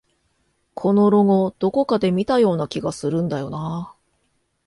[0.73, 3.95] このロゴ、どこかで見たような気がするんだよなあ